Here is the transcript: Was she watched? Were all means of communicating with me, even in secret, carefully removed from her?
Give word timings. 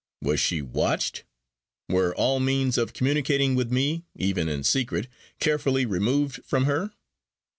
Was 0.23 0.39
she 0.39 0.63
watched? 0.63 1.25
Were 1.87 2.15
all 2.15 2.39
means 2.39 2.75
of 2.79 2.91
communicating 2.91 3.53
with 3.53 3.71
me, 3.71 4.03
even 4.15 4.49
in 4.49 4.63
secret, 4.63 5.07
carefully 5.39 5.85
removed 5.85 6.41
from 6.43 6.63
her? 6.65 6.91